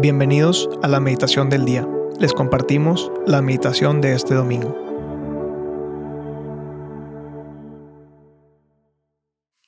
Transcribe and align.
Bienvenidos 0.00 0.70
a 0.82 0.88
la 0.88 0.98
meditación 0.98 1.50
del 1.50 1.66
día. 1.66 1.86
Les 2.18 2.32
compartimos 2.32 3.12
la 3.26 3.42
meditación 3.42 4.00
de 4.00 4.14
este 4.14 4.34
domingo. 4.34 4.74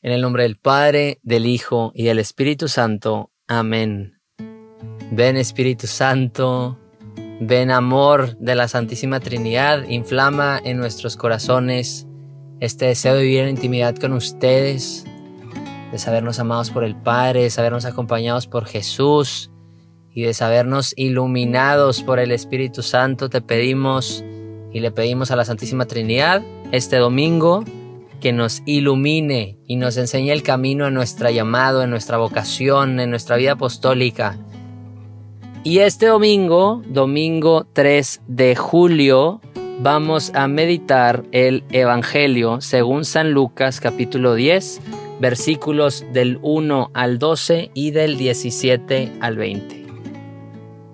En 0.01 0.11
el 0.11 0.23
nombre 0.23 0.45
del 0.45 0.57
Padre, 0.57 1.21
del 1.23 1.45
Hijo 1.45 1.93
y 1.95 2.05
del 2.05 2.19
Espíritu 2.19 2.69
Santo. 2.69 3.31
Amén. 3.47 4.23
Ven 5.11 5.37
Espíritu 5.37 5.87
Santo, 5.87 6.79
ven 7.43 7.71
amor 7.71 8.39
de 8.39 8.55
la 8.55 8.69
Santísima 8.69 9.21
Trinidad, 9.21 9.87
inflama 9.87 10.59
en 10.65 10.79
nuestros 10.79 11.19
corazones 11.19 12.07
este 12.61 12.87
deseo 12.87 13.17
de 13.17 13.23
vivir 13.25 13.41
en 13.41 13.51
intimidad 13.51 13.97
con 13.97 14.15
ustedes, 14.15 15.05
de 15.91 15.99
sabernos 15.99 16.39
amados 16.39 16.71
por 16.71 16.85
el 16.85 16.97
Padre, 16.97 17.43
de 17.43 17.51
sabernos 17.51 17.85
acompañados 17.85 18.47
por 18.47 18.65
Jesús 18.65 19.52
y 20.15 20.23
de 20.23 20.35
sabernos 20.35 20.93
iluminados 20.97 22.03
por 22.03 22.19
el 22.19 22.33
Espíritu 22.33 22.83
Santo, 22.83 23.29
te 23.31 23.41
pedimos 23.41 24.25
y 24.73 24.81
le 24.81 24.91
pedimos 24.91 25.31
a 25.31 25.37
la 25.37 25.45
Santísima 25.45 25.87
Trinidad 25.87 26.43
este 26.71 26.97
domingo 26.97 27.65
que 28.21 28.33
nos 28.33 28.63
ilumine 28.67 29.59
y 29.67 29.77
nos 29.77 29.97
enseñe 29.97 30.31
el 30.31 30.43
camino 30.43 30.87
en 30.87 30.95
nuestra 30.95 31.31
llamado, 31.31 31.83
en 31.83 31.91
nuestra 31.91 32.19
vocación, 32.19 33.01
en 33.01 33.11
nuestra 33.11 33.37
vida 33.37 33.53
apostólica. 33.53 34.39
Y 35.65 35.79
este 35.79 36.07
domingo, 36.07 36.83
domingo 36.87 37.67
3 37.73 38.23
de 38.27 38.57
julio, 38.57 39.41
vamos 39.81 40.33
a 40.35 40.47
meditar 40.47 41.25
el 41.33 41.65
Evangelio 41.73 42.61
según 42.61 43.05
San 43.05 43.33
Lucas 43.33 43.81
capítulo 43.81 44.35
10, 44.35 44.81
versículos 45.21 46.05
del 46.13 46.39
1 46.43 46.91
al 46.95 47.19
12 47.19 47.71
y 47.75 47.91
del 47.91 48.19
17 48.19 49.13
al 49.21 49.37
20. 49.37 49.82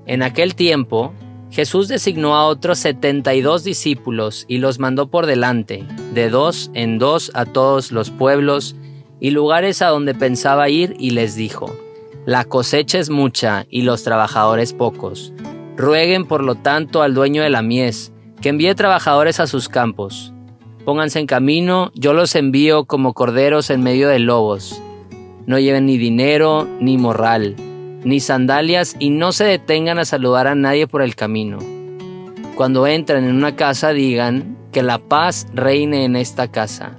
En 0.08 0.22
aquel 0.22 0.54
tiempo, 0.54 1.12
Jesús 1.50 1.86
designó 1.86 2.34
a 2.34 2.46
otros 2.46 2.78
setenta 2.78 3.34
y 3.34 3.42
dos 3.42 3.62
discípulos 3.62 4.46
y 4.48 4.56
los 4.56 4.78
mandó 4.78 5.10
por 5.10 5.26
delante, 5.26 5.84
de 6.14 6.30
dos 6.30 6.70
en 6.72 6.98
dos 6.98 7.30
a 7.34 7.44
todos 7.44 7.92
los 7.92 8.10
pueblos 8.10 8.74
y 9.20 9.32
lugares 9.32 9.82
a 9.82 9.88
donde 9.88 10.14
pensaba 10.14 10.70
ir 10.70 10.96
y 10.98 11.10
les 11.10 11.36
dijo, 11.36 11.76
La 12.24 12.46
cosecha 12.46 12.98
es 12.98 13.10
mucha 13.10 13.66
y 13.68 13.82
los 13.82 14.02
trabajadores 14.02 14.72
pocos. 14.72 15.34
Rueguen 15.76 16.24
por 16.24 16.42
lo 16.42 16.54
tanto 16.54 17.02
al 17.02 17.12
dueño 17.12 17.42
de 17.42 17.50
la 17.50 17.60
mies, 17.60 18.10
que 18.40 18.48
envíe 18.48 18.74
trabajadores 18.74 19.40
a 19.40 19.46
sus 19.46 19.68
campos. 19.68 20.32
Pónganse 20.86 21.18
en 21.18 21.26
camino, 21.26 21.92
yo 21.94 22.14
los 22.14 22.34
envío 22.34 22.86
como 22.86 23.12
corderos 23.12 23.68
en 23.68 23.82
medio 23.82 24.08
de 24.08 24.20
lobos. 24.20 24.80
No 25.44 25.58
lleven 25.58 25.84
ni 25.84 25.98
dinero 25.98 26.66
ni 26.80 26.96
morral 26.96 27.56
ni 28.08 28.20
sandalias 28.20 28.96
y 28.98 29.10
no 29.10 29.32
se 29.32 29.44
detengan 29.44 29.98
a 29.98 30.06
saludar 30.06 30.46
a 30.46 30.54
nadie 30.54 30.86
por 30.86 31.02
el 31.02 31.14
camino. 31.14 31.58
Cuando 32.54 32.86
entren 32.86 33.24
en 33.24 33.36
una 33.36 33.54
casa 33.54 33.92
digan 33.92 34.56
que 34.72 34.82
la 34.82 34.98
paz 34.98 35.46
reine 35.52 36.06
en 36.06 36.16
esta 36.16 36.50
casa. 36.50 36.98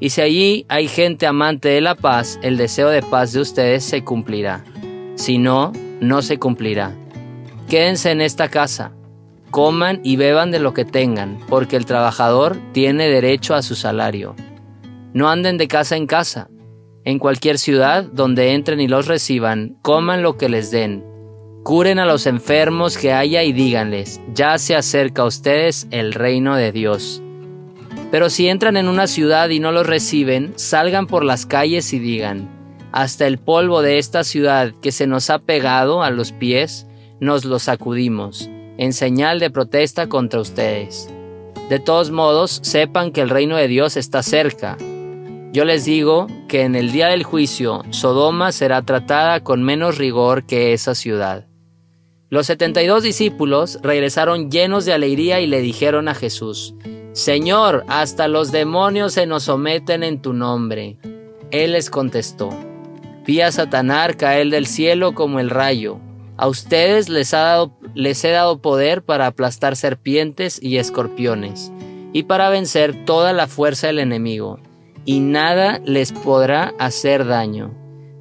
Y 0.00 0.10
si 0.10 0.22
allí 0.22 0.66
hay 0.68 0.88
gente 0.88 1.28
amante 1.28 1.68
de 1.68 1.80
la 1.80 1.94
paz, 1.94 2.40
el 2.42 2.56
deseo 2.56 2.88
de 2.88 3.00
paz 3.00 3.32
de 3.32 3.40
ustedes 3.40 3.84
se 3.84 4.02
cumplirá. 4.02 4.64
Si 5.14 5.38
no, 5.38 5.72
no 6.00 6.20
se 6.20 6.40
cumplirá. 6.40 6.96
Quédense 7.68 8.10
en 8.10 8.20
esta 8.20 8.48
casa, 8.48 8.90
coman 9.52 10.00
y 10.02 10.16
beban 10.16 10.50
de 10.50 10.58
lo 10.58 10.74
que 10.74 10.84
tengan, 10.84 11.38
porque 11.48 11.76
el 11.76 11.86
trabajador 11.86 12.58
tiene 12.72 13.06
derecho 13.06 13.54
a 13.54 13.62
su 13.62 13.76
salario. 13.76 14.34
No 15.12 15.30
anden 15.30 15.58
de 15.58 15.68
casa 15.68 15.94
en 15.94 16.08
casa 16.08 16.48
en 17.04 17.18
cualquier 17.18 17.58
ciudad 17.58 18.04
donde 18.04 18.52
entren 18.52 18.80
y 18.80 18.88
los 18.88 19.06
reciban, 19.06 19.76
coman 19.82 20.22
lo 20.22 20.36
que 20.36 20.48
les 20.48 20.70
den. 20.70 21.04
Curen 21.62 21.98
a 21.98 22.06
los 22.06 22.26
enfermos 22.26 22.98
que 22.98 23.12
haya 23.12 23.42
y 23.42 23.52
díganles, 23.52 24.20
ya 24.34 24.58
se 24.58 24.76
acerca 24.76 25.22
a 25.22 25.26
ustedes 25.26 25.86
el 25.90 26.12
reino 26.12 26.56
de 26.56 26.72
Dios. 26.72 27.22
Pero 28.10 28.28
si 28.28 28.48
entran 28.48 28.76
en 28.76 28.88
una 28.88 29.06
ciudad 29.06 29.48
y 29.50 29.60
no 29.60 29.72
los 29.72 29.86
reciben, 29.86 30.52
salgan 30.56 31.06
por 31.06 31.24
las 31.24 31.46
calles 31.46 31.92
y 31.92 31.98
digan, 31.98 32.48
hasta 32.92 33.26
el 33.26 33.38
polvo 33.38 33.82
de 33.82 33.98
esta 33.98 34.24
ciudad 34.24 34.72
que 34.82 34.92
se 34.92 35.06
nos 35.06 35.30
ha 35.30 35.38
pegado 35.38 36.02
a 36.02 36.10
los 36.10 36.32
pies, 36.32 36.86
nos 37.20 37.44
lo 37.44 37.58
sacudimos, 37.58 38.48
en 38.78 38.92
señal 38.92 39.38
de 39.38 39.50
protesta 39.50 40.08
contra 40.08 40.40
ustedes. 40.40 41.08
De 41.68 41.78
todos 41.78 42.10
modos, 42.10 42.60
sepan 42.62 43.12
que 43.12 43.20
el 43.20 43.28
reino 43.28 43.56
de 43.56 43.68
Dios 43.68 43.96
está 43.96 44.22
cerca 44.22 44.76
yo 45.52 45.64
les 45.64 45.84
digo 45.84 46.28
que 46.46 46.62
en 46.62 46.76
el 46.76 46.92
día 46.92 47.08
del 47.08 47.24
juicio 47.24 47.82
Sodoma 47.90 48.52
será 48.52 48.82
tratada 48.82 49.42
con 49.42 49.64
menos 49.64 49.98
rigor 49.98 50.46
que 50.46 50.72
esa 50.72 50.94
ciudad. 50.94 51.46
Los 52.28 52.46
setenta 52.46 52.82
y 52.84 52.86
dos 52.86 53.02
discípulos 53.02 53.80
regresaron 53.82 54.48
llenos 54.48 54.84
de 54.84 54.92
alegría 54.92 55.40
y 55.40 55.48
le 55.48 55.60
dijeron 55.60 56.06
a 56.06 56.14
Jesús, 56.14 56.74
Señor, 57.12 57.84
hasta 57.88 58.28
los 58.28 58.52
demonios 58.52 59.14
se 59.14 59.26
nos 59.26 59.44
someten 59.44 60.04
en 60.04 60.22
tu 60.22 60.32
nombre. 60.32 60.98
Él 61.50 61.72
les 61.72 61.90
contestó, 61.90 62.50
Vi 63.26 63.40
a 63.40 63.50
Satanás 63.50 64.14
caer 64.16 64.50
del 64.50 64.66
cielo 64.66 65.14
como 65.14 65.40
el 65.40 65.50
rayo. 65.50 65.98
A 66.36 66.46
ustedes 66.46 67.08
les, 67.08 67.34
les 67.94 68.24
he 68.24 68.30
dado 68.30 68.62
poder 68.62 69.02
para 69.02 69.26
aplastar 69.26 69.74
serpientes 69.74 70.62
y 70.62 70.76
escorpiones, 70.78 71.72
y 72.12 72.22
para 72.22 72.50
vencer 72.50 73.04
toda 73.04 73.32
la 73.32 73.48
fuerza 73.48 73.88
del 73.88 73.98
enemigo 73.98 74.60
y 75.04 75.20
nada 75.20 75.80
les 75.84 76.12
podrá 76.12 76.74
hacer 76.78 77.26
daño. 77.26 77.74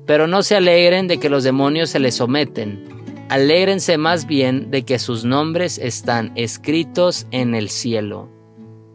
Pero 0.06 0.28
no 0.28 0.44
se 0.44 0.56
alegren 0.56 1.08
de 1.08 1.20
que 1.20 1.30
los 1.30 1.44
demonios 1.44 1.90
se 1.90 2.00
les 2.00 2.16
someten. 2.16 2.84
Alégrense 3.30 3.98
más 3.98 4.26
bien 4.26 4.72
de 4.72 4.84
que 4.84 4.98
sus 4.98 5.24
nombres 5.24 5.78
están 5.78 6.32
escritos 6.36 7.28
en 7.32 7.54
el 7.54 7.70
cielo. 7.70 8.30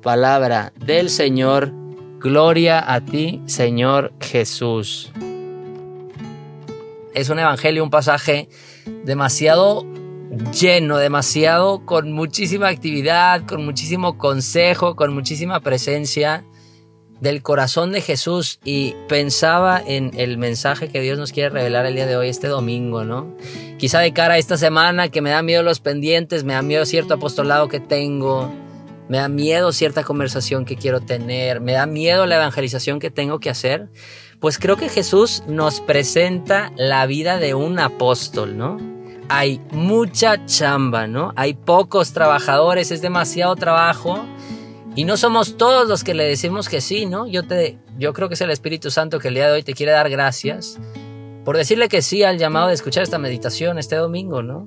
Palabra 0.02 0.72
del 0.84 1.08
Señor, 1.08 1.72
gloria 2.18 2.92
a 2.92 3.00
ti, 3.00 3.42
Señor 3.46 4.12
Jesús. 4.20 5.12
Es 7.14 7.28
un 7.28 7.38
evangelio, 7.38 7.84
un 7.84 7.90
pasaje 7.90 8.48
demasiado 9.04 9.86
lleno, 10.52 10.98
demasiado 10.98 11.86
con 11.86 12.10
muchísima 12.10 12.68
actividad, 12.68 13.46
con 13.46 13.64
muchísimo 13.64 14.18
consejo, 14.18 14.96
con 14.96 15.14
muchísima 15.14 15.60
presencia 15.60 16.44
del 17.20 17.42
corazón 17.42 17.92
de 17.92 18.00
Jesús 18.00 18.58
y 18.64 18.94
pensaba 19.08 19.82
en 19.84 20.10
el 20.14 20.38
mensaje 20.38 20.88
que 20.88 21.00
Dios 21.00 21.18
nos 21.18 21.32
quiere 21.32 21.50
revelar 21.50 21.86
el 21.86 21.94
día 21.94 22.06
de 22.06 22.16
hoy, 22.16 22.28
este 22.28 22.48
domingo, 22.48 23.04
¿no? 23.04 23.34
Quizá 23.78 24.00
de 24.00 24.12
cara 24.12 24.34
a 24.34 24.38
esta 24.38 24.56
semana 24.56 25.08
que 25.08 25.20
me 25.20 25.30
da 25.30 25.42
miedo 25.42 25.62
los 25.62 25.80
pendientes, 25.80 26.44
me 26.44 26.54
da 26.54 26.62
miedo 26.62 26.84
cierto 26.86 27.14
apostolado 27.14 27.68
que 27.68 27.80
tengo, 27.80 28.52
me 29.08 29.18
da 29.18 29.28
miedo 29.28 29.72
cierta 29.72 30.04
conversación 30.04 30.64
que 30.64 30.76
quiero 30.76 31.00
tener, 31.00 31.60
me 31.60 31.72
da 31.72 31.86
miedo 31.86 32.26
la 32.26 32.36
evangelización 32.36 32.98
que 32.98 33.10
tengo 33.10 33.40
que 33.40 33.50
hacer, 33.50 33.88
pues 34.40 34.58
creo 34.58 34.76
que 34.76 34.88
Jesús 34.88 35.42
nos 35.46 35.80
presenta 35.80 36.72
la 36.76 37.06
vida 37.06 37.38
de 37.38 37.54
un 37.54 37.78
apóstol, 37.78 38.56
¿no? 38.56 38.78
Hay 39.28 39.60
mucha 39.70 40.44
chamba, 40.44 41.06
¿no? 41.06 41.32
Hay 41.36 41.54
pocos 41.54 42.12
trabajadores, 42.12 42.90
es 42.90 43.00
demasiado 43.00 43.56
trabajo 43.56 44.26
y 44.96 45.04
no 45.04 45.16
somos 45.16 45.56
todos 45.56 45.88
los 45.88 46.04
que 46.04 46.14
le 46.14 46.24
decimos 46.24 46.68
que 46.68 46.80
sí, 46.80 47.06
¿no? 47.06 47.26
Yo, 47.26 47.42
te, 47.44 47.78
yo 47.98 48.12
creo 48.12 48.28
que 48.28 48.34
es 48.34 48.40
el 48.40 48.50
Espíritu 48.50 48.90
Santo 48.90 49.18
que 49.18 49.28
el 49.28 49.34
día 49.34 49.46
de 49.46 49.52
hoy 49.52 49.62
te 49.62 49.74
quiere 49.74 49.92
dar 49.92 50.08
gracias 50.08 50.78
por 51.44 51.56
decirle 51.56 51.88
que 51.88 52.00
sí 52.00 52.22
al 52.22 52.38
llamado 52.38 52.68
de 52.68 52.74
escuchar 52.74 53.02
esta 53.02 53.18
meditación 53.18 53.78
este 53.78 53.96
domingo, 53.96 54.42
¿no? 54.42 54.64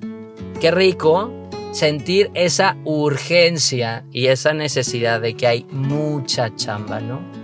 Qué 0.60 0.70
rico 0.70 1.32
sentir 1.72 2.30
esa 2.34 2.76
urgencia 2.84 4.04
y 4.12 4.26
esa 4.26 4.52
necesidad 4.52 5.20
de 5.20 5.34
que 5.34 5.46
hay 5.46 5.66
mucha 5.70 6.54
chamba, 6.54 7.00
¿no? 7.00 7.37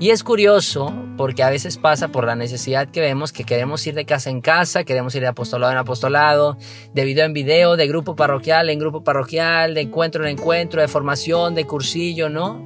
Y 0.00 0.10
es 0.10 0.24
curioso 0.24 0.92
porque 1.16 1.44
a 1.44 1.50
veces 1.50 1.78
pasa 1.78 2.08
por 2.08 2.26
la 2.26 2.34
necesidad 2.34 2.88
que 2.88 3.00
vemos 3.00 3.32
que 3.32 3.44
queremos 3.44 3.86
ir 3.86 3.94
de 3.94 4.04
casa 4.04 4.28
en 4.28 4.40
casa, 4.40 4.82
queremos 4.82 5.14
ir 5.14 5.22
de 5.22 5.28
apostolado 5.28 5.72
en 5.72 5.78
apostolado, 5.78 6.58
de 6.92 7.04
video 7.04 7.24
en 7.24 7.32
video, 7.32 7.76
de 7.76 7.86
grupo 7.86 8.16
parroquial 8.16 8.70
en 8.70 8.78
grupo 8.80 9.04
parroquial, 9.04 9.74
de 9.74 9.82
encuentro 9.82 10.24
en 10.24 10.36
encuentro, 10.36 10.80
de 10.80 10.88
formación, 10.88 11.54
de 11.54 11.64
cursillo, 11.64 12.28
¿no? 12.28 12.60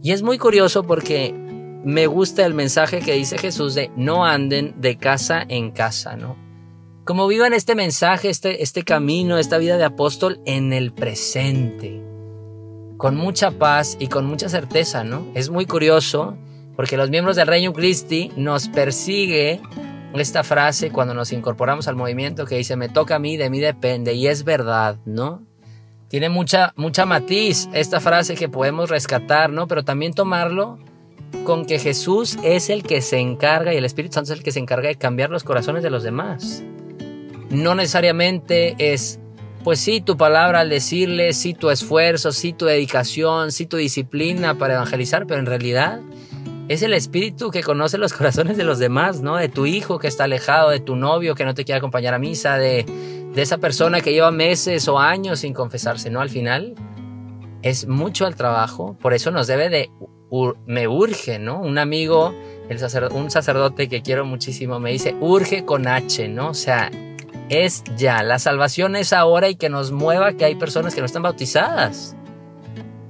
Y 0.00 0.12
es 0.12 0.22
muy 0.22 0.38
curioso 0.38 0.84
porque 0.84 1.34
me 1.84 2.06
gusta 2.06 2.46
el 2.46 2.54
mensaje 2.54 3.00
que 3.00 3.14
dice 3.14 3.36
Jesús 3.36 3.74
de 3.74 3.90
no 3.96 4.24
anden 4.24 4.80
de 4.80 4.96
casa 4.96 5.44
en 5.48 5.72
casa, 5.72 6.16
¿no? 6.16 6.36
Como 7.04 7.26
vivan 7.26 7.52
este 7.52 7.74
mensaje, 7.74 8.30
este, 8.30 8.62
este 8.62 8.84
camino, 8.84 9.38
esta 9.38 9.58
vida 9.58 9.76
de 9.76 9.84
apóstol 9.84 10.40
en 10.46 10.72
el 10.72 10.92
presente 10.92 12.07
con 12.98 13.16
mucha 13.16 13.52
paz 13.52 13.96
y 13.98 14.08
con 14.08 14.26
mucha 14.26 14.48
certeza, 14.48 15.04
¿no? 15.04 15.24
Es 15.34 15.48
muy 15.48 15.64
curioso 15.64 16.36
porque 16.76 16.96
los 16.96 17.10
miembros 17.10 17.36
del 17.36 17.46
Reino 17.46 17.72
Christi 17.72 18.30
nos 18.36 18.68
persigue 18.68 19.60
esta 20.14 20.42
frase 20.42 20.90
cuando 20.90 21.14
nos 21.14 21.32
incorporamos 21.32 21.86
al 21.86 21.96
movimiento 21.96 22.44
que 22.44 22.56
dice, 22.56 22.76
me 22.76 22.88
toca 22.88 23.16
a 23.16 23.18
mí, 23.18 23.36
de 23.36 23.50
mí 23.50 23.60
depende, 23.60 24.14
y 24.14 24.26
es 24.26 24.44
verdad, 24.44 24.98
¿no? 25.06 25.42
Tiene 26.08 26.28
mucha, 26.28 26.72
mucha 26.76 27.06
matiz 27.06 27.68
esta 27.72 28.00
frase 28.00 28.34
que 28.34 28.48
podemos 28.48 28.90
rescatar, 28.90 29.50
¿no? 29.50 29.68
Pero 29.68 29.84
también 29.84 30.12
tomarlo 30.12 30.78
con 31.44 31.66
que 31.66 31.78
Jesús 31.78 32.36
es 32.42 32.70
el 32.70 32.82
que 32.82 33.00
se 33.00 33.18
encarga 33.18 33.74
y 33.74 33.76
el 33.76 33.84
Espíritu 33.84 34.14
Santo 34.14 34.32
es 34.32 34.38
el 34.38 34.44
que 34.44 34.52
se 34.52 34.58
encarga 34.58 34.88
de 34.88 34.96
cambiar 34.96 35.30
los 35.30 35.44
corazones 35.44 35.82
de 35.82 35.90
los 35.90 36.02
demás. 36.02 36.64
no 37.50 37.74
necesariamente 37.74 38.74
es, 38.78 39.20
pues 39.68 39.80
sí, 39.80 40.00
tu 40.00 40.16
palabra 40.16 40.60
al 40.60 40.70
decirle, 40.70 41.34
sí 41.34 41.52
tu 41.52 41.68
esfuerzo, 41.68 42.32
sí 42.32 42.54
tu 42.54 42.64
dedicación, 42.64 43.52
sí 43.52 43.66
tu 43.66 43.76
disciplina 43.76 44.54
para 44.54 44.76
evangelizar, 44.76 45.26
pero 45.26 45.40
en 45.40 45.44
realidad 45.44 46.00
es 46.68 46.80
el 46.80 46.94
espíritu 46.94 47.50
que 47.50 47.62
conoce 47.62 47.98
los 47.98 48.12
corazones 48.14 48.56
de 48.56 48.64
los 48.64 48.78
demás, 48.78 49.20
¿no? 49.20 49.36
De 49.36 49.50
tu 49.50 49.66
hijo 49.66 49.98
que 49.98 50.06
está 50.06 50.24
alejado, 50.24 50.70
de 50.70 50.80
tu 50.80 50.96
novio 50.96 51.34
que 51.34 51.44
no 51.44 51.52
te 51.52 51.66
quiere 51.66 51.80
acompañar 51.80 52.14
a 52.14 52.18
misa, 52.18 52.56
de, 52.56 52.86
de 53.34 53.42
esa 53.42 53.58
persona 53.58 54.00
que 54.00 54.14
lleva 54.14 54.30
meses 54.30 54.88
o 54.88 54.98
años 54.98 55.40
sin 55.40 55.52
confesarse, 55.52 56.08
¿no? 56.08 56.22
Al 56.22 56.30
final 56.30 56.74
es 57.60 57.86
mucho 57.86 58.26
el 58.26 58.36
trabajo, 58.36 58.96
por 59.02 59.12
eso 59.12 59.30
nos 59.30 59.48
debe 59.48 59.68
de, 59.68 59.90
me 60.64 60.88
urge, 60.88 61.38
¿no? 61.38 61.60
Un 61.60 61.76
amigo, 61.76 62.32
el 62.70 62.78
un 63.12 63.30
sacerdote 63.30 63.90
que 63.90 64.00
quiero 64.00 64.24
muchísimo, 64.24 64.80
me 64.80 64.92
dice, 64.92 65.14
urge 65.20 65.66
con 65.66 65.86
H, 65.86 66.26
¿no? 66.28 66.48
O 66.48 66.54
sea, 66.54 66.90
es 67.48 67.84
ya, 67.96 68.22
la 68.22 68.38
salvación 68.38 68.96
es 68.96 69.12
ahora 69.12 69.48
y 69.48 69.56
que 69.56 69.68
nos 69.68 69.92
mueva 69.92 70.34
que 70.34 70.44
hay 70.44 70.54
personas 70.54 70.94
que 70.94 71.00
no 71.00 71.06
están 71.06 71.22
bautizadas. 71.22 72.14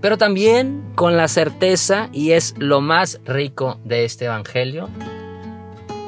Pero 0.00 0.16
también 0.16 0.92
con 0.94 1.16
la 1.16 1.28
certeza, 1.28 2.08
y 2.12 2.32
es 2.32 2.54
lo 2.58 2.80
más 2.80 3.20
rico 3.24 3.80
de 3.84 4.04
este 4.04 4.26
Evangelio, 4.26 4.88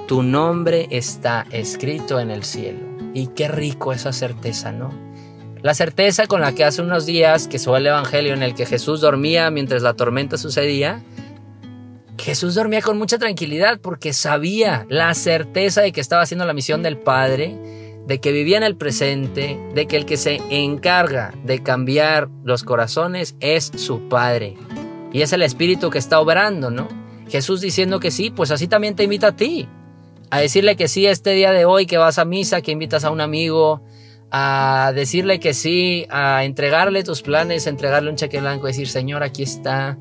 tu 0.07 0.23
nombre 0.23 0.87
está 0.91 1.47
escrito 1.51 2.21
en 2.21 2.31
el 2.31 2.45
cielo. 2.45 2.81
Y 3.15 3.29
qué 3.29 3.49
rico 3.49 3.93
esa 3.93 4.13
certeza, 4.13 4.71
¿no? 4.71 4.91
La 5.63 5.75
certeza 5.75 6.27
con 6.27 6.41
la 6.41 6.55
que 6.55 6.65
hace 6.65 6.81
unos 6.83 7.05
días 7.05 7.49
que 7.49 7.59
fue 7.59 7.79
el 7.79 7.87
Evangelio 7.87 8.33
en 8.33 8.43
el 8.43 8.55
que 8.55 8.65
Jesús 8.65 9.01
dormía 9.01 9.51
mientras 9.51 9.83
la 9.83 9.95
tormenta 9.95 10.39
sucedía, 10.39 11.03
Jesús 12.17 12.55
dormía 12.55 12.83
con 12.83 12.99
mucha 12.99 13.19
tranquilidad 13.19 13.81
porque 13.81 14.13
sabía 14.13 14.87
la 14.89 15.13
certeza 15.15 15.81
de 15.81 15.93
que 15.93 16.01
estaba 16.01 16.23
haciendo 16.23 16.45
la 16.45 16.55
misión 16.55 16.83
del 16.83 16.99
Padre, 16.99 17.57
de 18.11 18.19
que 18.19 18.33
vivía 18.33 18.57
en 18.57 18.65
el 18.65 18.75
presente, 18.75 19.57
de 19.73 19.87
que 19.87 19.97
el 19.97 20.05
que 20.05 20.17
se 20.17 20.41
encarga 20.51 21.33
de 21.45 21.63
cambiar 21.63 22.29
los 22.43 22.65
corazones 22.65 23.37
es 23.39 23.71
su 23.77 24.09
Padre. 24.09 24.57
Y 25.13 25.23
es 25.23 25.33
el 25.33 25.43
Espíritu 25.43 25.91
que 25.91 25.99
está 25.99 26.19
obrando, 26.19 26.73
¿no? 26.73 26.89
Jesús 27.29 27.61
diciendo 27.61 28.01
que 28.01 28.11
sí, 28.11 28.31
pues 28.31 28.51
así 28.51 28.67
también 28.67 28.97
te 28.97 29.05
invita 29.05 29.29
a 29.29 29.37
ti. 29.37 29.69
A 30.29 30.41
decirle 30.41 30.75
que 30.75 30.89
sí 30.89 31.07
este 31.07 31.35
día 31.35 31.53
de 31.53 31.65
hoy, 31.67 31.87
que 31.87 31.99
vas 31.99 32.19
a 32.19 32.25
misa, 32.25 32.63
que 32.63 32.73
invitas 32.73 33.05
a 33.05 33.13
un 33.13 33.21
amigo, 33.21 33.81
a 34.33 34.91
decirle 34.93 35.39
que 35.39 35.55
sí, 35.55 36.09
a 36.11 36.43
entregarle 36.43 37.05
tus 37.05 37.23
planes, 37.23 37.69
entregarle 37.69 38.11
un 38.11 38.17
cheque 38.17 38.41
blanco, 38.41 38.67
decir, 38.67 38.89
Señor, 38.89 39.23
aquí 39.23 39.45
está, 39.45 39.99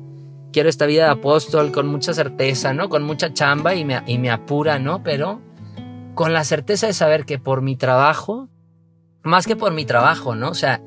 quiero 0.52 0.68
esta 0.68 0.86
vida 0.86 1.04
de 1.04 1.10
apóstol 1.10 1.70
con 1.70 1.86
mucha 1.86 2.12
certeza, 2.12 2.74
¿no? 2.74 2.88
Con 2.88 3.04
mucha 3.04 3.32
chamba 3.32 3.76
y 3.76 3.84
me, 3.84 4.02
y 4.08 4.18
me 4.18 4.30
apura, 4.30 4.80
¿no? 4.80 5.00
Pero 5.04 5.40
con 6.20 6.34
la 6.34 6.44
certeza 6.44 6.86
de 6.86 6.92
saber 6.92 7.24
que 7.24 7.38
por 7.38 7.62
mi 7.62 7.76
trabajo, 7.76 8.50
más 9.22 9.46
que 9.46 9.56
por 9.56 9.72
mi 9.72 9.86
trabajo, 9.86 10.34
¿no? 10.34 10.50
O 10.50 10.54
sea, 10.54 10.82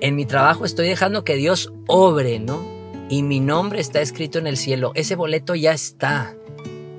en 0.00 0.14
mi 0.14 0.24
trabajo 0.24 0.64
estoy 0.64 0.86
dejando 0.86 1.24
que 1.24 1.34
Dios 1.34 1.72
obre, 1.88 2.38
¿no? 2.38 2.64
Y 3.08 3.24
mi 3.24 3.40
nombre 3.40 3.80
está 3.80 4.00
escrito 4.00 4.38
en 4.38 4.46
el 4.46 4.56
cielo, 4.56 4.92
ese 4.94 5.16
boleto 5.16 5.56
ya 5.56 5.72
está. 5.72 6.36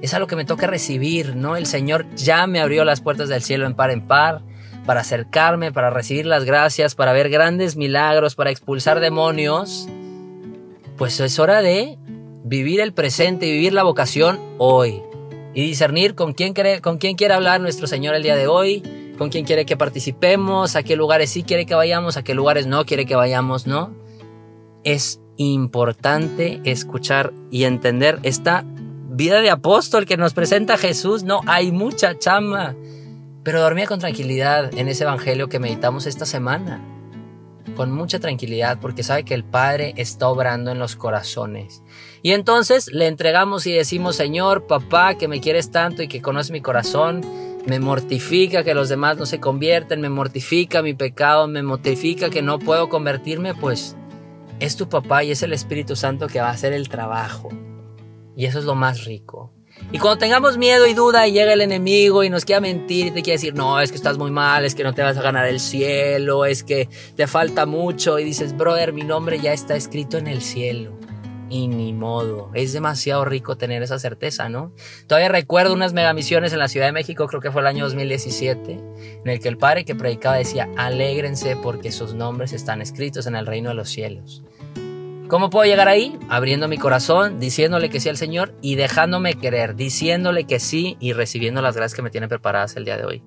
Es 0.01 0.13
a 0.13 0.19
lo 0.19 0.27
que 0.27 0.35
me 0.35 0.43
toca 0.43 0.67
recibir, 0.67 1.37
¿no? 1.37 1.55
El 1.55 1.67
Señor 1.67 2.05
ya 2.17 2.45
me 2.47 2.59
abrió 2.59 2.83
las 2.83 2.99
puertas 2.99 3.29
del 3.29 3.41
cielo 3.41 3.65
en 3.65 3.75
par 3.75 3.91
en 3.91 4.05
par 4.05 4.41
para 4.85 4.99
acercarme, 4.99 5.71
para 5.71 5.89
recibir 5.89 6.25
las 6.25 6.43
gracias, 6.43 6.95
para 6.95 7.13
ver 7.13 7.29
grandes 7.29 7.77
milagros, 7.77 8.35
para 8.35 8.51
expulsar 8.51 8.99
demonios, 8.99 9.87
pues 10.97 11.17
es 11.21 11.39
hora 11.39 11.61
de 11.61 11.97
vivir 12.43 12.81
el 12.81 12.91
presente 12.91 13.47
y 13.47 13.53
vivir 13.53 13.71
la 13.71 13.83
vocación 13.83 14.37
hoy. 14.57 15.01
Y 15.53 15.61
discernir 15.61 16.15
con 16.15 16.33
quién, 16.33 16.53
quiere, 16.53 16.81
con 16.81 16.97
quién 16.97 17.15
quiere 17.15 17.33
hablar 17.33 17.61
nuestro 17.61 17.87
Señor 17.87 18.15
el 18.15 18.23
día 18.23 18.35
de 18.35 18.47
hoy, 18.47 18.83
con 19.17 19.29
quién 19.29 19.45
quiere 19.45 19.65
que 19.65 19.77
participemos, 19.77 20.75
a 20.75 20.83
qué 20.83 20.95
lugares 20.95 21.29
sí 21.29 21.43
quiere 21.43 21.65
que 21.65 21.75
vayamos, 21.75 22.17
a 22.17 22.23
qué 22.23 22.35
lugares 22.35 22.67
no 22.67 22.85
quiere 22.85 23.05
que 23.05 23.15
vayamos, 23.15 23.65
¿no? 23.65 23.93
Es 24.83 25.19
importante 25.37 26.61
escuchar 26.63 27.33
y 27.49 27.63
entender 27.63 28.19
esta 28.23 28.65
vida 29.09 29.41
de 29.41 29.49
apóstol 29.49 30.05
que 30.05 30.17
nos 30.17 30.33
presenta 30.33 30.77
Jesús. 30.77 31.23
No, 31.23 31.41
hay 31.45 31.71
mucha 31.71 32.17
chamba 32.19 32.75
pero 33.47 33.61
dormía 33.61 33.87
con 33.87 33.97
tranquilidad 33.97 34.77
en 34.77 34.89
ese 34.89 35.05
evangelio 35.05 35.47
que 35.47 35.57
meditamos 35.57 36.05
esta 36.05 36.25
semana. 36.25 36.81
Con 37.77 37.91
mucha 37.91 38.19
tranquilidad 38.19 38.79
porque 38.81 39.03
sabe 39.03 39.23
que 39.23 39.35
el 39.35 39.43
Padre 39.43 39.93
está 39.97 40.27
obrando 40.27 40.71
en 40.71 40.79
los 40.79 40.95
corazones. 40.95 41.83
Y 42.23 42.31
entonces 42.31 42.89
le 42.91 43.05
entregamos 43.05 43.67
y 43.67 43.71
decimos, 43.71 44.15
Señor, 44.15 44.65
papá, 44.65 45.13
que 45.13 45.27
me 45.27 45.39
quieres 45.39 45.69
tanto 45.69 46.01
y 46.01 46.07
que 46.07 46.19
conoces 46.19 46.51
mi 46.51 46.59
corazón, 46.59 47.21
me 47.67 47.79
mortifica 47.79 48.63
que 48.63 48.73
los 48.73 48.89
demás 48.89 49.17
no 49.17 49.27
se 49.27 49.39
convierten, 49.39 50.01
me 50.01 50.09
mortifica 50.09 50.81
mi 50.81 50.95
pecado, 50.95 51.47
me 51.47 51.61
mortifica 51.61 52.31
que 52.31 52.41
no 52.41 52.57
puedo 52.57 52.89
convertirme, 52.89 53.53
pues 53.53 53.95
es 54.59 54.75
tu 54.75 54.89
papá 54.89 55.23
y 55.23 55.29
es 55.29 55.43
el 55.43 55.53
Espíritu 55.53 55.95
Santo 55.95 56.25
que 56.25 56.41
va 56.41 56.47
a 56.47 56.53
hacer 56.53 56.73
el 56.73 56.89
trabajo. 56.89 57.49
Y 58.35 58.45
eso 58.45 58.57
es 58.57 58.65
lo 58.65 58.73
más 58.73 59.05
rico. 59.05 59.53
Y 59.91 59.99
cuando 59.99 60.17
tengamos 60.17 60.57
miedo 60.57 60.85
y 60.85 60.93
duda 60.93 61.27
y 61.27 61.31
llega 61.31 61.53
el 61.53 61.61
enemigo 61.61 62.23
y 62.23 62.29
nos 62.29 62.43
quiera 62.43 62.59
mentir 62.59 63.07
y 63.07 63.11
te 63.11 63.21
quiere 63.21 63.37
decir, 63.37 63.53
no, 63.55 63.79
es 63.79 63.89
que 63.89 63.95
estás 63.95 64.17
muy 64.17 64.31
mal, 64.31 64.65
es 64.65 64.75
que 64.75 64.83
no 64.83 64.93
te 64.93 65.01
vas 65.01 65.17
a 65.17 65.21
ganar 65.21 65.47
el 65.47 65.61
cielo, 65.61 66.45
es 66.45 66.63
que 66.63 66.89
te 67.15 67.25
falta 67.25 67.65
mucho 67.65 68.19
y 68.19 68.25
dices, 68.25 68.55
brother, 68.55 68.91
mi 68.91 69.03
nombre 69.03 69.39
ya 69.39 69.53
está 69.53 69.75
escrito 69.77 70.17
en 70.17 70.27
el 70.27 70.41
cielo. 70.41 70.97
Y 71.49 71.69
ni 71.69 71.93
modo, 71.93 72.51
es 72.53 72.73
demasiado 72.73 73.23
rico 73.23 73.55
tener 73.55 73.81
esa 73.81 73.99
certeza, 73.99 74.49
¿no? 74.49 74.73
Todavía 75.07 75.29
recuerdo 75.29 75.73
unas 75.73 75.93
megamisiones 75.93 76.51
en 76.51 76.59
la 76.59 76.67
Ciudad 76.67 76.87
de 76.87 76.91
México, 76.91 77.25
creo 77.27 77.39
que 77.39 77.51
fue 77.51 77.61
el 77.61 77.67
año 77.67 77.85
2017, 77.85 78.71
en 78.73 79.29
el 79.29 79.39
que 79.39 79.47
el 79.47 79.57
padre 79.57 79.85
que 79.85 79.95
predicaba 79.95 80.35
decía, 80.35 80.67
alégrense 80.75 81.55
porque 81.55 81.93
sus 81.93 82.13
nombres 82.13 82.51
están 82.51 82.81
escritos 82.81 83.27
en 83.27 83.37
el 83.37 83.45
reino 83.45 83.69
de 83.69 83.75
los 83.75 83.89
cielos. 83.89 84.43
¿Cómo 85.27 85.49
puedo 85.49 85.69
llegar 85.69 85.89
ahí? 85.89 86.17
Abriendo 86.29 86.69
mi 86.69 86.77
corazón, 86.77 87.37
diciéndole 87.37 87.89
que 87.89 87.99
sí 87.99 88.07
al 88.07 88.15
Señor 88.15 88.55
y 88.61 88.75
dejándome 88.75 89.33
querer, 89.33 89.75
diciéndole 89.75 90.45
que 90.45 90.61
sí 90.61 90.95
y 91.01 91.11
recibiendo 91.11 91.61
las 91.61 91.75
gracias 91.75 91.95
que 91.95 92.01
me 92.01 92.09
tiene 92.09 92.29
preparadas 92.29 92.77
el 92.77 92.85
día 92.85 92.95
de 92.95 93.03
hoy. 93.03 93.23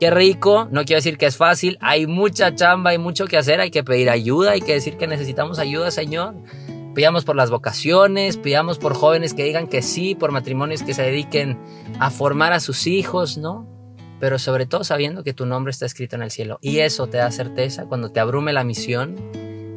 Qué 0.00 0.10
rico, 0.10 0.66
no 0.72 0.84
quiero 0.84 0.98
decir 0.98 1.16
que 1.16 1.26
es 1.26 1.36
fácil, 1.36 1.78
hay 1.80 2.08
mucha 2.08 2.52
chamba, 2.56 2.90
hay 2.90 2.98
mucho 2.98 3.26
que 3.26 3.36
hacer, 3.36 3.60
hay 3.60 3.70
que 3.70 3.84
pedir 3.84 4.10
ayuda, 4.10 4.50
hay 4.52 4.60
que 4.60 4.72
decir 4.72 4.96
que 4.96 5.06
necesitamos 5.06 5.60
ayuda, 5.60 5.92
Señor. 5.92 6.34
Pidamos 6.96 7.24
por 7.24 7.36
las 7.36 7.50
vocaciones, 7.50 8.38
pidamos 8.38 8.78
por 8.78 8.94
jóvenes 8.94 9.32
que 9.32 9.44
digan 9.44 9.68
que 9.68 9.82
sí, 9.82 10.16
por 10.16 10.32
matrimonios 10.32 10.82
que 10.82 10.94
se 10.94 11.02
dediquen 11.02 11.60
a 12.00 12.10
formar 12.10 12.54
a 12.54 12.60
sus 12.60 12.88
hijos, 12.88 13.38
¿no? 13.38 13.68
Pero 14.18 14.40
sobre 14.40 14.66
todo 14.66 14.82
sabiendo 14.82 15.22
que 15.22 15.32
tu 15.32 15.46
nombre 15.46 15.70
está 15.70 15.86
escrito 15.86 16.16
en 16.16 16.22
el 16.22 16.32
cielo. 16.32 16.58
Y 16.60 16.80
eso 16.80 17.06
te 17.06 17.18
da 17.18 17.30
certeza 17.30 17.84
cuando 17.84 18.10
te 18.10 18.18
abrume 18.18 18.52
la 18.52 18.64
misión 18.64 19.14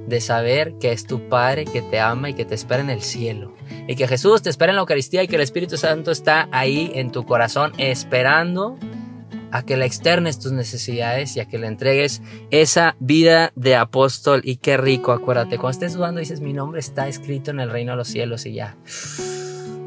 de 0.10 0.22
saber 0.22 0.74
que 0.80 0.92
es 0.92 1.06
tu 1.06 1.30
Padre 1.30 1.66
que 1.66 1.82
te 1.82 2.00
ama 2.00 2.30
y 2.30 2.34
que 2.34 2.46
te 2.46 2.56
espera 2.56 2.82
en 2.82 2.90
el 2.90 3.02
cielo. 3.02 3.54
Y 3.88 3.96
que 3.96 4.08
Jesús 4.08 4.42
te 4.42 4.50
espera 4.50 4.72
en 4.72 4.76
la 4.76 4.82
Eucaristía 4.82 5.24
y 5.24 5.28
que 5.28 5.36
el 5.36 5.42
Espíritu 5.42 5.78
Santo 5.78 6.12
está 6.12 6.50
ahí 6.52 6.92
en 6.96 7.12
tu 7.12 7.26
corazón 7.26 7.72
esperando 7.78 8.78
a 9.52 9.64
que 9.64 9.78
le 9.78 9.86
externes 9.86 10.40
tus 10.40 10.52
necesidades 10.52 11.36
y 11.36 11.40
a 11.40 11.46
que 11.46 11.58
le 11.58 11.68
entregues 11.68 12.22
esa 12.52 12.96
vida 13.00 13.52
de 13.56 13.76
apóstol. 13.76 14.42
Y 14.44 14.58
qué 14.58 14.78
rico, 14.78 15.12
acuérdate, 15.12 15.58
cuando 15.58 15.72
estés 15.72 15.94
dudando 15.94 16.20
dices, 16.20 16.42
mi 16.42 16.54
nombre 16.54 16.80
está 16.80 17.08
escrito 17.08 17.52
en 17.52 17.60
el 17.60 17.70
reino 17.70 17.92
de 17.94 17.98
los 17.98 18.08
cielos 18.08 18.46
y 18.46 18.54
ya. 18.54 18.78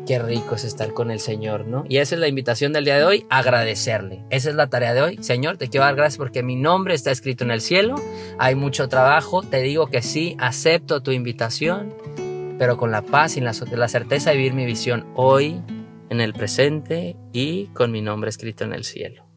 Qué 0.07 0.19
rico 0.19 0.57
es 0.57 0.65
estar 0.65 0.93
con 0.93 1.11
el 1.11 1.21
Señor, 1.21 1.67
¿no? 1.67 1.85
Y 1.89 1.99
esa 1.99 2.17
es 2.17 2.21
la 2.21 2.27
invitación 2.27 2.73
del 2.73 2.85
día 2.85 2.97
de 2.97 3.05
hoy, 3.05 3.27
agradecerle. 3.31 4.25
Esa 4.31 4.51
es 4.51 4.57
la 4.57 4.69
tarea 4.69 4.95
de 4.95 5.03
hoy. 5.03 5.19
Señor, 5.23 5.59
te 5.59 5.69
quiero 5.69 5.87
dar 5.87 5.95
gracias 5.95 6.19
porque 6.19 6.43
mi 6.43 6.57
nombre 6.57 6.95
está 6.95 7.13
escrito 7.13 7.45
en 7.45 7.53
el 7.53 7.61
cielo. 7.61 7.95
Hay 8.39 8.57
mucho 8.57 8.89
trabajo. 8.89 9.43
Te 9.43 9.63
digo 9.63 9.87
que 9.87 10.03
sí, 10.03 10.37
acepto 10.41 11.03
tu 11.03 11.13
invitación, 11.13 11.95
pero 12.59 12.77
con 12.77 12.91
la 12.91 13.03
paz 13.03 13.37
y 13.37 13.41
la, 13.41 13.53
la 13.73 13.89
certeza 13.89 14.31
de 14.31 14.37
vivir 14.37 14.55
mi 14.55 14.67
visión 14.67 15.07
hoy, 15.15 15.61
en 16.11 16.21
el 16.21 16.35
presente 16.35 17.17
y 17.33 17.67
con 17.69 17.91
mi 17.91 18.03
nombre 18.03 18.29
escrito 18.29 18.65
en 18.65 18.75
el 18.75 18.85
cielo. 18.85 19.32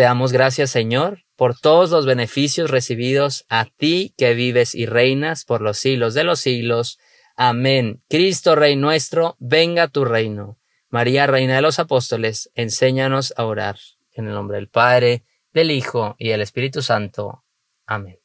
Te 0.00 0.04
damos 0.04 0.32
gracias, 0.32 0.70
Señor, 0.70 1.24
por 1.36 1.60
todos 1.60 1.90
los 1.90 2.06
beneficios 2.06 2.70
recibidos 2.70 3.44
a 3.50 3.66
ti 3.66 4.14
que 4.16 4.32
vives 4.32 4.74
y 4.74 4.86
reinas 4.86 5.44
por 5.44 5.60
los 5.60 5.76
siglos 5.76 6.14
de 6.14 6.24
los 6.24 6.40
siglos. 6.40 6.98
Amén. 7.36 8.02
Cristo, 8.08 8.54
Rey 8.54 8.76
nuestro, 8.76 9.36
venga 9.40 9.88
tu 9.88 10.06
reino. 10.06 10.58
María, 10.88 11.26
Reina 11.26 11.56
de 11.56 11.60
los 11.60 11.78
Apóstoles, 11.78 12.50
enséñanos 12.54 13.34
a 13.36 13.44
orar. 13.44 13.76
En 14.14 14.26
el 14.26 14.32
nombre 14.32 14.56
del 14.56 14.70
Padre, 14.70 15.22
del 15.52 15.70
Hijo 15.70 16.16
y 16.18 16.30
del 16.30 16.40
Espíritu 16.40 16.80
Santo. 16.80 17.44
Amén. 17.84 18.18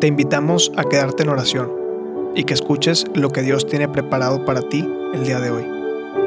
Te 0.00 0.06
invitamos 0.06 0.70
a 0.76 0.84
quedarte 0.84 1.22
en 1.22 1.30
oración 1.30 1.72
y 2.36 2.44
que 2.44 2.52
escuches 2.52 3.06
lo 3.14 3.30
que 3.30 3.40
Dios 3.40 3.66
tiene 3.66 3.88
preparado 3.88 4.44
para 4.44 4.60
ti 4.68 4.86
el 5.14 5.24
día 5.24 5.40
de 5.40 5.50
hoy. 5.50 5.81